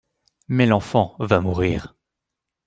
Mais 0.47 0.65
l'enfant 0.65 1.15
va 1.19 1.41
mourir. 1.41 1.93